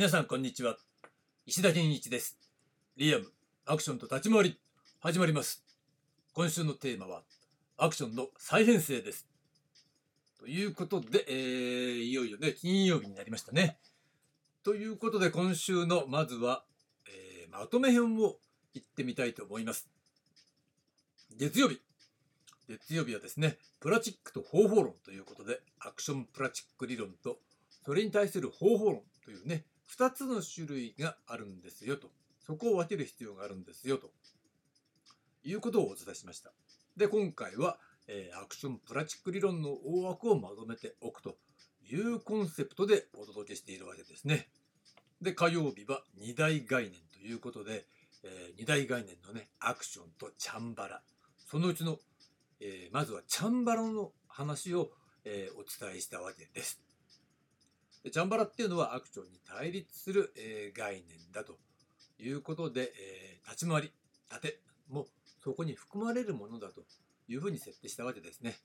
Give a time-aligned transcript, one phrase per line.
[0.00, 0.78] 皆さんこんにちは。
[1.44, 2.38] 石田健一です。
[2.96, 3.26] リアム
[3.66, 4.58] アクションと立ち回り
[4.98, 5.62] 始まります。
[6.32, 7.20] 今週のテーマは
[7.76, 9.26] アクションの再編成です。
[10.38, 13.76] ということで、えー、いよいよね金曜日になりましたね。
[14.64, 16.64] ということで今週のまずは、
[17.06, 18.36] えー、まとめ編を
[18.72, 19.90] いってみたいと思います。
[21.36, 21.78] 月曜日。
[22.70, 27.36] 月曜日はですねプラチックと方法論ということでアクションプラチック理論と
[27.84, 29.66] それに対する方法論というね
[29.98, 32.10] 2つの種類があるんですよと。
[32.46, 34.10] そこを分ける必要があるんですよと。
[35.44, 36.52] いうことをお伝えしました。
[36.96, 41.36] で今回は、えー、アクションプラチック理論の大枠をまとめておくと。
[41.92, 44.48] いうコンセプトでお届けしているわけですね。
[45.20, 47.84] で火曜日は2大概念ということで、
[48.22, 51.02] えー、2大概念のねアクションとチャンバラ。
[51.50, 51.98] そのうちの、
[52.60, 54.90] えー、まずはチャンバラの話を、
[55.24, 56.80] えお伝えしたわけです。
[58.02, 61.58] でチャンバラっていうのはアクションに対立する、えー、概念だと
[62.18, 63.92] いうことで、えー、立ち回り、
[64.28, 65.06] 盾も
[65.42, 66.82] そこに含まれるものだと
[67.28, 68.56] いうふうに設定したわけですね。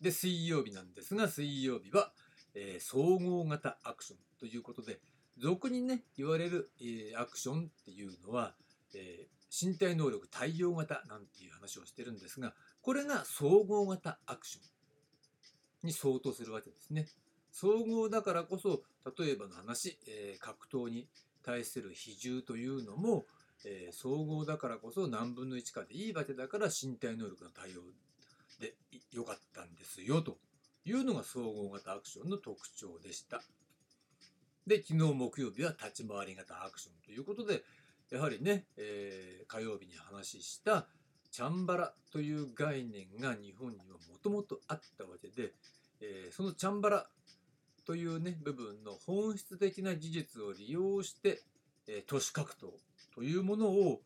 [0.00, 2.12] で、水曜日なんですが、水曜日は、
[2.54, 5.00] えー、総合型アクションということで、
[5.38, 8.54] 俗にね、言われる、え、アクションっていうのは、
[8.94, 14.60] え、身体能力対応型なんていう話をしてるんですが、これが総合型アクショ
[15.84, 17.06] ンに相当するわけですね。
[17.52, 18.82] 総合だからこそ
[19.18, 21.08] 例えばの話、えー、格闘に
[21.42, 23.24] 対する比重というのも、
[23.64, 27.82] えー、総合だからこそ何分の1かでいいわけだから身体能力の対応
[28.60, 28.74] で
[29.12, 30.36] よかったんですよと
[30.84, 33.42] いうのが総合型アクションの特徴でした。
[34.66, 37.62] で昨日木曜日は立ち回り型アクションということで
[38.10, 40.86] やはりね、えー、火曜日に話した
[41.30, 45.52] チャンバラという概念が日本にはもともとあったわけで、
[46.00, 47.06] えー、そのチャンバラ
[47.88, 51.40] というね部分の本質的な技術を利用して、
[51.88, 52.66] えー、都市格闘
[53.14, 54.02] というものを、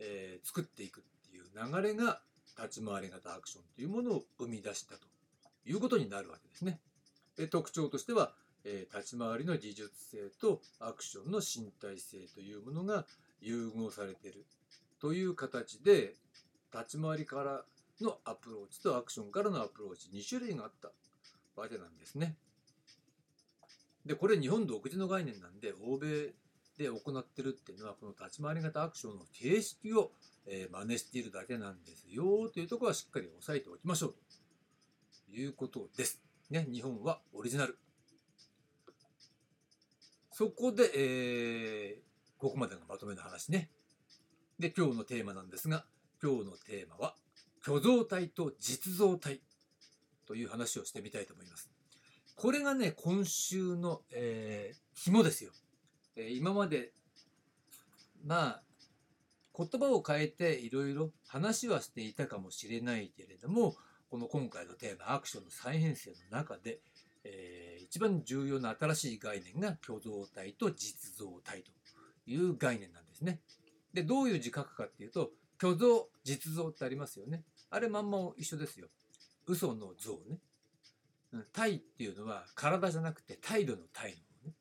[0.00, 2.22] えー、作っていくっていう流れが
[2.56, 5.02] 立ち回り型アクションというものを生み出したと
[5.66, 6.80] いうことになるわけですね。
[7.36, 8.32] で特徴としては、
[8.64, 13.04] えー、立ち回りの技術性とアクションの身体性というものが
[13.42, 14.46] 融合されている
[15.02, 16.14] という形で
[16.72, 17.62] 立ち回りから
[18.00, 20.88] のアプローチとアクションからのアプローチ2種類があった
[21.60, 22.34] わけなんですね。
[24.08, 26.32] でこれ日本独自の概念なんで欧米
[26.78, 30.12] で行ってるっていうのはこの立ち回り型アクションの形式を、
[30.46, 34.14] えー、真似しているだけなんですよというところはしっかり押さえておきましょう
[35.30, 36.22] ということです。
[36.48, 37.76] ね、日本はオリジナル。
[40.32, 43.68] そこで、えー、ここまでがまとめの話ね。
[44.58, 45.84] で、今日のテーマなんですが、
[46.22, 47.14] 今日のテーマは、
[47.62, 49.42] 虚像体と実像体
[50.26, 51.77] という話をしてみたいと思います。
[52.38, 55.50] これがね、今週の、えー、紐ですよ。
[56.14, 56.92] えー、今まで、
[58.24, 58.62] まあ、
[59.56, 63.74] 言葉を変えていろいろ話はしていたかもしれないけれども、
[64.08, 66.78] この今回のテーマ、アクションの再編成の中で、
[67.24, 71.72] えー、一番重要な新しい概念が挙動体と実像体と
[72.30, 73.40] いう概念なんですね。
[73.92, 77.42] で、どういう字書くかっていうと、虚像、実像ってありますよね。
[77.68, 78.86] あれまんま一緒ですよ。
[79.48, 80.38] 嘘の像ね。
[81.52, 84.54] 態っていうのは体じゃなくて態度の態度ね。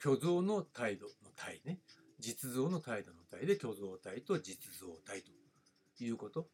[0.00, 1.78] 虚像の態度の態ね。
[2.18, 6.48] 実像の態度の態で虚像体と実像体ということ、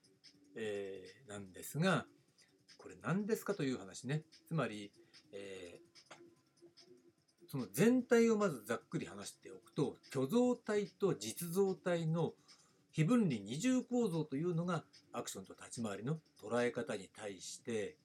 [0.56, 2.04] えー、なんですが、
[2.78, 4.22] これ何ですかという話ね。
[4.46, 4.92] つまり、
[5.32, 12.34] えー、その全体をまずざっくり話しておくと、虚像体と実像体の
[12.92, 17.96] 非分離二重構造というのがアクションと立ち回りの捉え方に対して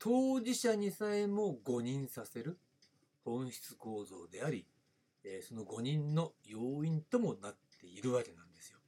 [0.00, 2.58] 当事者にさえも誤認させる
[3.22, 4.66] 本質構造であり、
[5.22, 8.78] えその誤認の要因ともなっているわけなんですよ。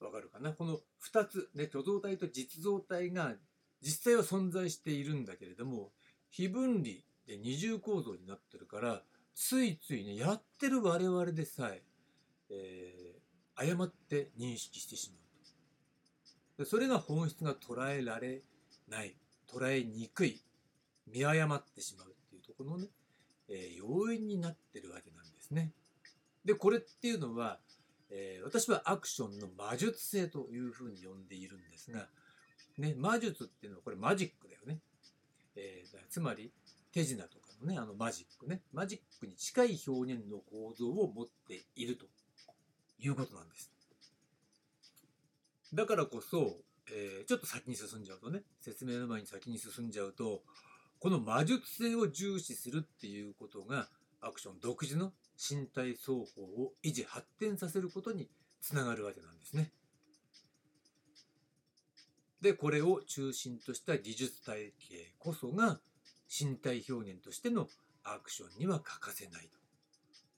[0.00, 0.54] わかるかな？
[0.54, 3.34] この2つ、ね、虚像体と実像体が
[3.82, 5.92] 実際は存在しているんだけれども、
[6.30, 6.96] 非分離
[7.26, 9.02] で二重構造になってるから、
[9.34, 11.82] ついついね、やってる我々でさえ、
[12.48, 15.20] えー、誤って認識してしまう。
[16.56, 18.40] でそれが本質が捉えられ
[18.88, 19.14] ない
[19.52, 20.42] 捉えにくい
[21.06, 22.88] 見誤ってしまうっていうところのね、
[23.48, 25.72] えー、要因になってるわけなんですね。
[26.44, 27.58] でこれっていうのは、
[28.10, 32.08] えー、私はアクションの魔術性というふうに呼んでいるんですが、
[32.78, 34.80] ね、魔術っていうのはこれマジックだよね。
[35.56, 36.52] えー、つまり
[36.92, 42.06] 手品とかのねあのマジックねマジックに近い表現の構造を持っていると
[42.98, 43.70] いうことなんです。
[45.74, 46.56] だからこそ
[46.92, 50.42] えー、ちょっと先に進んじゃうとね説明の前に先に進んじゃうと
[50.98, 53.88] この魔術性を重視するっていうことが
[54.20, 58.28] アクション独自の身体双方を維持発展させることに
[58.60, 59.70] つながるわけなんですね。
[62.40, 65.80] でこれを中心とした技術体系こそが
[66.28, 67.68] 身体表現としての
[68.04, 69.48] アクションには欠かせない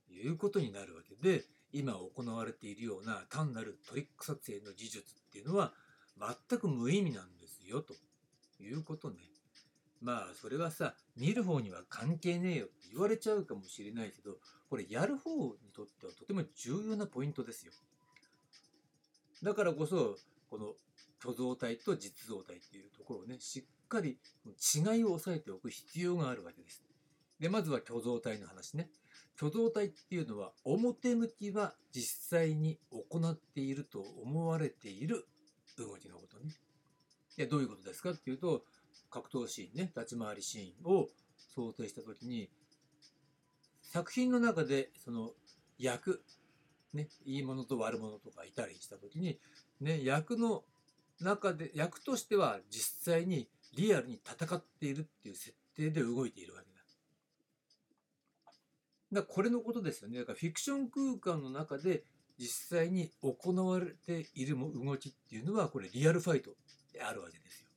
[0.09, 5.73] ということになるわけで今行われているような単なるトリック撮影の技術っていうのは
[6.21, 7.95] 全く無意味なんですよと
[8.63, 9.17] いうことね。
[10.01, 14.37] まあそれはさ見る方には関係ねえよって言われちゃうかもしれないけど
[14.71, 17.73] これやる方にとってはとても重要なポイントですよ。
[19.43, 20.17] だからこそ
[20.51, 20.75] この
[21.21, 26.85] 虚像体と実像体っていうところをねしっかり違いを押さえておく必要があるわけです。
[27.41, 28.89] でまずは虚像体の話ね。
[29.39, 35.29] 虚像体っていうのは表向きは実際に行っていると思われている
[35.83, 36.55] 動きのことね。
[37.37, 38.65] でどういうことですかっていうと
[39.11, 41.09] 格闘シーンね立ち回りシーンを
[41.55, 42.51] 想定した時に
[43.83, 45.31] 作品の中でその
[45.79, 46.23] 役
[46.95, 49.39] ね、いいものと悪者とかいたりした時に、
[49.81, 50.65] ね、役の
[51.21, 56.67] 中で役としては実際にリアルに戦っているっていう設定で動いているわけ
[59.13, 59.21] だ。
[59.21, 60.19] だこれのことですよね。
[60.19, 62.05] だからフィクション空間の中で
[62.39, 66.51] 実際に行われている動きっていうのはこれリアルファイト
[66.93, 67.69] であるわけですよ。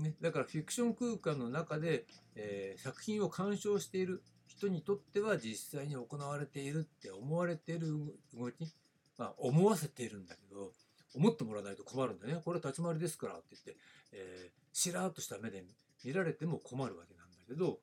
[0.00, 7.88] ね、だからフィクション空間の中で、えー、作品を鑑賞している人にとっては実際に行われているって思われている
[8.34, 8.66] 動き、
[9.18, 10.72] まあ、思わせているんだけど
[11.14, 13.76] 思ってもらわないと困るんだねこれ立ち回りですからって言って、
[14.12, 15.62] えー、しらーっとした目で
[16.04, 17.78] 見られても困るわけなんだけど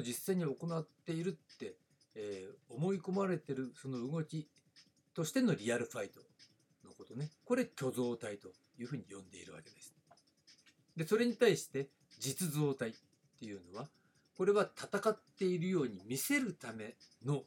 [0.00, 1.74] 実際に行っているって、
[2.14, 4.48] えー、思い込まれてるその動き
[5.14, 6.20] としてのリアルファイト
[6.84, 8.48] のことねこれ虚像体と
[8.78, 9.94] いうふうに呼んでいるわけです。
[10.96, 11.88] でそれに対して
[12.18, 12.92] 実像体っ
[13.40, 13.88] ていうのは
[14.36, 16.94] これは戦っているように見せるため
[17.24, 17.42] の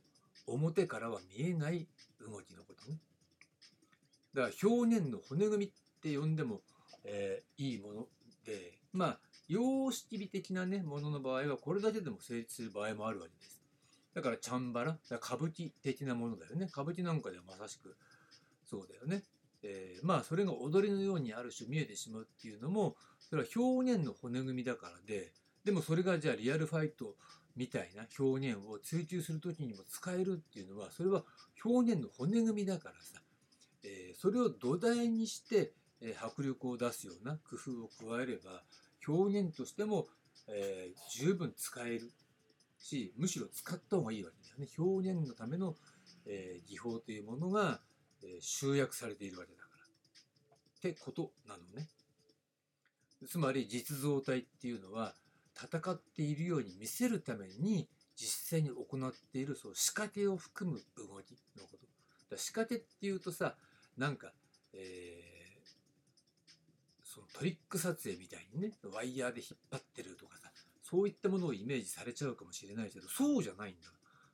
[0.47, 1.87] 表からは見えない
[2.19, 2.99] 動きのことね。
[4.33, 5.69] だから表現の骨組みっ
[6.01, 6.61] て呼んでも、
[7.03, 8.07] えー、いいもの
[8.45, 13.64] で、まあ、様式美的なね、ものの場合はこれだけでも成立する場合もあるわけです。
[14.15, 16.67] だからチャンバラ、だ歌舞伎的なものだよね。
[16.71, 17.95] 歌舞伎なんかではまさしく
[18.63, 19.23] そうだよね。
[19.61, 22.95] えー、まあそれが踊りのようにある種見えてしまうっていうのも
[23.29, 25.31] それは表現の骨組みだからで
[25.63, 27.15] でもそれがじゃあリアルファイト
[27.55, 31.23] みたいな表現を追求する時にも使えるっていうのはそれは
[31.63, 33.21] 表現の骨組みだからさ、
[33.83, 35.71] えー、それを土台にして、
[36.01, 38.61] えー、迫力を出すような工夫を加えれば
[39.07, 40.07] 表現としても、
[40.47, 42.11] えー、十分使える
[42.85, 44.67] しむしろ使った方がいいわけだよね。
[44.77, 45.75] 表現のための、
[46.27, 47.81] え技法というものが、
[48.23, 49.85] え集約されているわけだから。
[49.85, 51.87] ってことなのね。
[53.27, 55.15] つまり実像体っていうのは
[55.55, 61.87] 戦っているように見せるために実際に行っているそう仕掛けを含む動きのこと。
[62.29, 63.55] だ仕掛けっていうとさ
[63.97, 64.31] なんか、
[64.73, 70.44] えー、そのトリック撮影みたいにねワイヤーで引っ張ってるとかさ
[70.87, 73.89] そういったものをイメージされちゃうかもしれないけどそうじゃないんだ。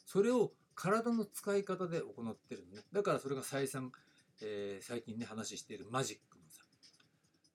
[0.06, 2.83] それを体の使い方で行ってるのね。
[2.92, 3.92] だからそれが再三、
[4.42, 6.63] えー、最近ね話しているマジックのさ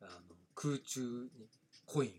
[0.03, 1.01] あの空中
[1.39, 1.49] に
[1.85, 2.13] コインを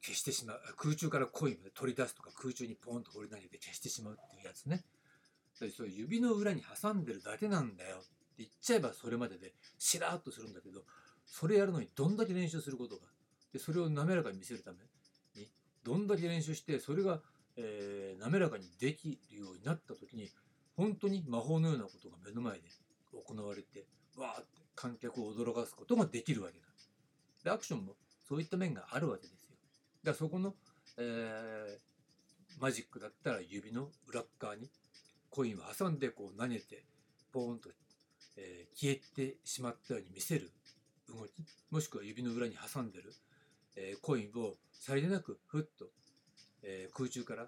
[0.00, 4.84] 消してしまう空中からコインを取り出すとか空中にポンと放り投げて消してしまうっていうやつね
[5.54, 8.06] そう指の裏に挟んでるだけなんだよって
[8.38, 10.82] 言っちゃえばそれまででしらっとするんだけど
[11.26, 13.02] それやるのにどんだけ練習することが
[13.52, 14.78] でそれを滑らかに見せるため
[15.84, 17.20] どんだけ練習してそれが、
[17.56, 20.30] えー、滑らかにできるようになった時に
[20.76, 22.62] 本当に魔法のようなことが目の前で
[23.12, 23.86] 行われて
[24.16, 26.64] わーって観客を驚かすことができるわけだ。
[27.44, 27.94] でアクションも
[28.28, 29.56] そういった面があるわけですよ。
[30.02, 30.54] だからそこの、
[30.98, 34.70] えー、マジックだったら指の裏側に
[35.30, 36.84] コインを挟んでこう投げて
[37.32, 37.68] ポーンと、
[38.36, 40.50] えー、消えてしまったように見せる
[41.08, 41.30] 動き
[41.70, 43.12] もしくは指の裏に挟んでる、
[43.76, 45.86] えー、コインをさりげなくふっと、
[46.62, 47.46] えー、空中から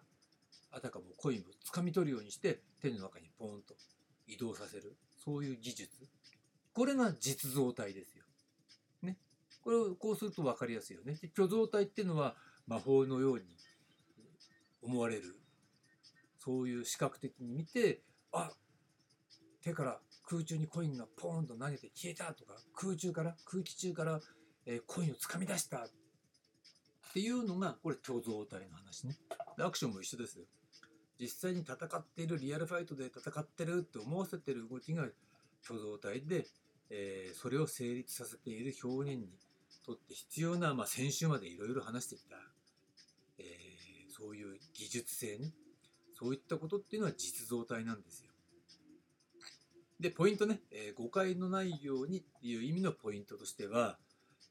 [0.72, 3.74] あたかもコインをつかみ取るようにして手の中にポーンと
[4.26, 5.90] 移動させるそういう技術
[6.72, 8.24] これが実像体ですよ。
[9.02, 9.16] ね。
[9.62, 11.14] これをこうすると分かりやすいよね。
[11.14, 13.44] で虚像体っていうのは魔法のように
[14.82, 15.40] 思われる
[16.38, 18.50] そういう視覚的に見てあ
[19.62, 24.20] 手から空中にコインがポーンと投げて消えたとか空中から空気中から、
[24.66, 25.88] え、コインをつかみ出したっ
[27.16, 29.16] ていうのがこれ虚像体の話ね。
[29.56, 30.44] でアクションも一緒ですよ。
[31.18, 35.06] 実際に戦っているリアルファイトで戦ってるって思わせてる動きが
[35.62, 36.46] 虚像体で、
[36.90, 39.30] えー、それを成立させている表現に
[39.86, 42.36] とって必要な、まあ、先週までいろいろ話してきた。
[44.10, 45.54] そういう技術性ね。
[46.18, 48.30] そういったことっていうのは実像体なんですよ。
[50.00, 53.98] でポイントね、えー、誤解のないようにっていう意味のポイントとしては、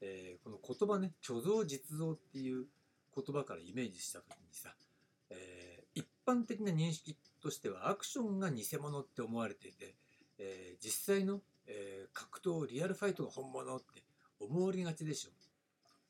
[0.00, 2.66] えー、この言葉ね虚像実像っていう
[3.14, 4.74] 言葉からイメージした時にさ、
[5.30, 9.94] えー、一般的な認識としてはアクションが偽物って思われていて、
[10.38, 14.02] え実際の、え格闘リアルファイトが本物って
[14.40, 15.30] 思われがちでしょ。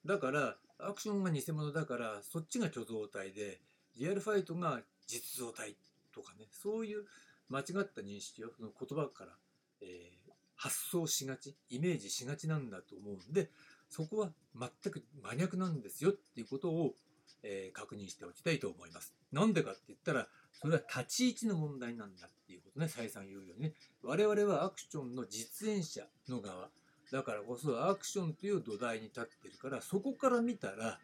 [0.07, 3.61] だからアクションが偽物だからそっちが虚像体で
[3.97, 5.77] リアルファイトが実像体
[6.15, 7.05] とかねそういう
[7.49, 9.33] 間違った認識をその言葉から、
[9.81, 13.51] えー、発想しがちイメージしがちなんだと思うんで
[13.89, 16.95] そこは全く真逆なんですよっていうことを、
[17.43, 19.15] えー、確認しておきたいと思います。
[19.33, 23.75] なんでかって言ったらそれは立ち位置の問題なんだっていうことね再三言うようにね。
[24.03, 26.71] 我々はアクションの実演者の側。
[27.13, 30.99] だからこそアクションという土台に立ってるからそこから見たら、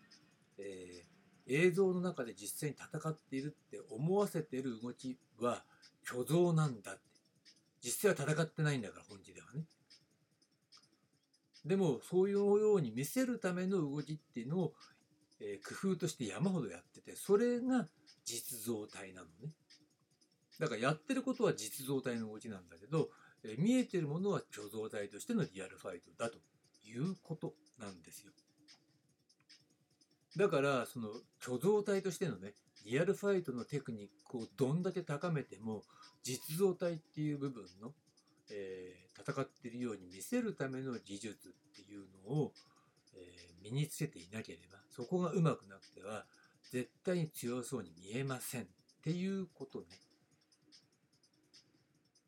[0.58, 5.62] えー、映像の中で実際に戦っているって思わせてる動きは
[6.04, 7.12] 虚像なんだって。
[7.82, 9.64] 実際は戦ってないんだから本気ではね。
[11.64, 14.72] でもそういうように見せるための動きっていうのを、
[15.40, 17.86] えー、工夫として山ほどやっててそれが
[18.24, 19.52] 実像体なのね
[20.58, 23.08] だからやってることは実像体の動きなんだけど
[23.44, 26.38] え見えてるものは虚像体としてのリアルファイトだと
[26.86, 28.32] いうことなんですよ。
[30.36, 32.54] だからその虚像体としてのね
[32.86, 35.82] リアルファイトのテクニックをどんだけ高めても
[36.22, 37.92] 実像体っていう部分の、
[38.50, 42.52] えー、戦っているように見せるための技術っていうのを、
[43.14, 46.24] えー、身につけていなければそこがうまくなくては
[46.70, 48.64] 絶対に強そうに見えませんっ
[49.02, 49.86] ていうことね。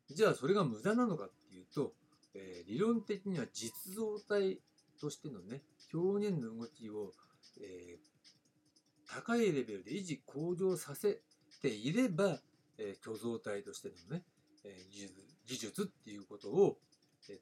[0.09, 1.93] じゃあそれが無駄なのかっていうと、
[2.35, 4.59] えー、理論的には実像体
[4.99, 5.61] としてのね
[5.93, 7.11] 表現の動きを、
[7.59, 11.21] えー、高いレベルで維持向上させ
[11.61, 12.39] ていれば、
[12.77, 14.23] えー、虚像体としてのね、
[14.63, 16.77] えー、技術っていうことを、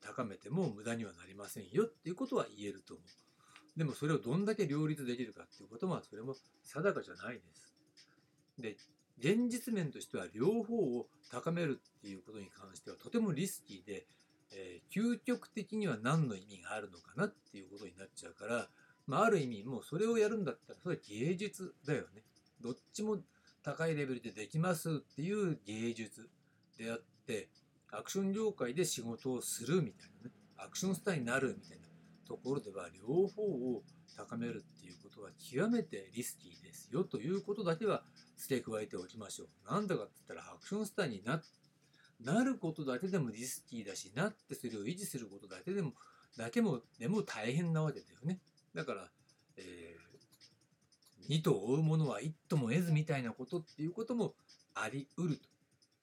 [0.02, 3.78] 高めても無駄にはなりませんよっていうことは言えると思う。
[3.78, 7.74] でもそれをどんだけ両立できるかっていうことはそれも定かじゃないです。
[8.60, 8.78] で
[9.20, 14.06] 現実面としては両方を高めるっていうことに関してはとてもリスキーで、
[14.52, 18.70] えー、究極的には何の意味があるのかなっていうことになっちゃうから、
[19.08, 22.24] まあ、ある意味もうそれをやるんだったらそれは芸術だよね。
[22.62, 23.18] どっちも
[23.64, 26.30] 高いレベルでできますっていう芸術
[26.78, 27.50] であって
[27.96, 31.86] アクション業界で仕事をするみたいなねアクションスターになるみたいな
[32.28, 33.84] ところでは両方を
[34.16, 38.04] 高めるっていうことは極めてリスキーですよということだけは
[38.38, 39.72] 付け加えておきましょう。
[39.72, 41.42] なんだかって言ったらアクションスターにな
[42.22, 45.94] なることだけでもリスキーだしなってそれを維持することだけでも
[46.38, 48.40] だけもでも大変なわけだよね。
[48.74, 49.08] だから、
[49.58, 54.34] えー、二と追うものは一とも得ずみたいなことっていうことも
[54.74, 55.53] ありうると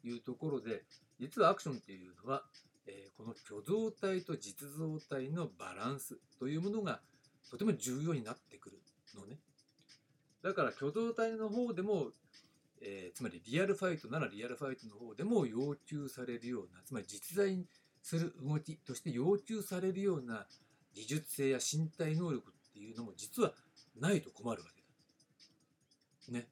[0.05, 0.85] いうところで
[1.19, 2.43] 実はアクションっていうのは、
[2.87, 7.01] えー、この虚像体と実像体のバランスというものが
[7.51, 8.79] とても重要になってくる
[9.15, 9.39] のね。
[10.43, 12.13] だから挙動体の方でも、
[12.81, 17.67] えー、つまりリアルファイトならリアルファイトの方でも要求されるようなつまり実在
[18.03, 20.47] する動きとして要求されるような
[20.95, 23.53] 技術性や身体能力っていうのも実は
[23.99, 24.81] ないと困るわけ
[26.33, 26.39] だ。
[26.39, 26.49] ね。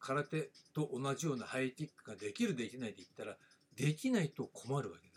[0.00, 3.36] 空手と同じようなハイキックができるできないで言ったら
[3.76, 5.10] できないと困るわけだ。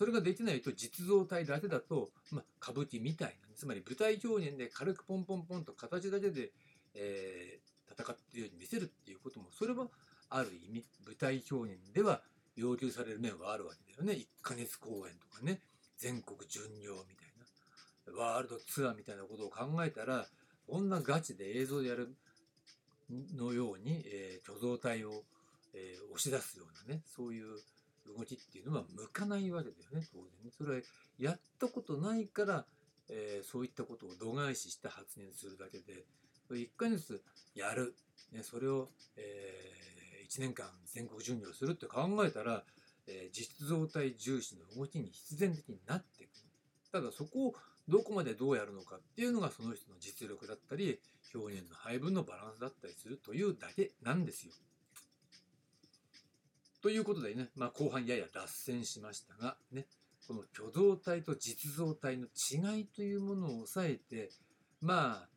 [0.00, 6.52] それができないと実像体だけだと、まあ、歌舞伎みたいな、つまり舞台表現で軽くポンポンポンと形だけで、
[6.94, 9.88] えー、戦っているように見せるっていうこともそれは
[10.30, 12.22] ある意味舞台表現では
[12.56, 14.14] 要求される面はあるわけだよね。
[14.14, 15.60] 1ヶ月公演とかね。
[15.98, 17.28] 全国巡業みたい
[18.16, 18.22] な。
[18.22, 20.26] ワールドツアーみたいなことを考えたら
[20.70, 22.14] こんなガチで映像でやる
[23.36, 25.24] のように、えー、虚像体を、
[25.74, 27.46] えー、押し出すようなねそういう
[28.16, 30.52] 動きっていうのは向かないわけだよね当然。
[30.56, 30.82] それは
[31.18, 32.64] やったことないから、
[33.08, 36.04] えー、そういったことを度外視して発言するだけで
[36.50, 37.22] 1回ずつ
[37.54, 37.94] やる、
[38.32, 42.62] ね、それを、えー、1年間全国巡業するって考えたら、
[43.08, 46.30] えー、実像体重視の動きに必然的になっていく。
[46.92, 47.54] ただそこを
[47.90, 51.00] どこまでどうやるのかっていうのがその人の実力だったり
[51.34, 54.52] 表現の配分のバランスだったりするというだけなんですよ。
[56.82, 59.86] ということでね、まあ、後半やや脱線しましたが、ね、
[60.26, 64.30] この挙動体と実像体の違いというものを抑えて、
[64.80, 65.28] まあ、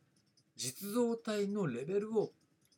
[0.56, 2.30] 実像体のレベルを、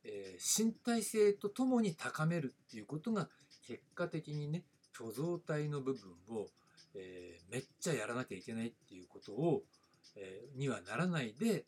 [0.04, 3.28] えー、身体性とともに高めるっていうことが
[3.66, 4.64] 結果的にね
[4.97, 6.49] 虚像体の部分を、
[6.97, 9.62] えー、めっちゃやらなきゃいけないっていうことを、
[10.17, 11.65] えー、にはならないで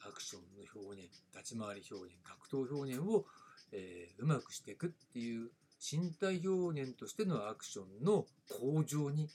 [0.00, 3.26] アクションの表現立ち回り表現格闘表現を、
[3.72, 9.28] えーうまくしていくっていう身体表現としてのアクションの向上に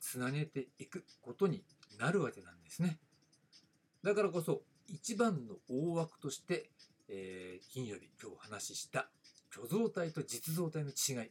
[0.00, 1.62] つなげていくことに
[1.98, 2.98] なるわけなんですね。
[4.02, 6.70] だからこそ一番の大枠として、
[7.08, 9.08] えー金曜日今日お話しした
[9.52, 11.30] 虚像体と実像体の違い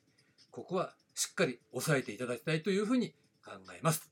[0.52, 3.14] ここはしっかり押さえていただきたいというふうに
[3.46, 4.10] 考えます。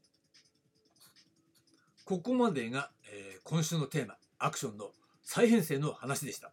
[2.06, 4.92] ここまでが、えー今週のテーマアクションの
[5.24, 6.52] 再編成の話でした。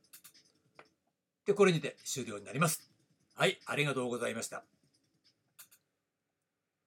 [1.47, 2.91] でこれにて終了になります。
[3.35, 4.65] はい、ありがとうございました。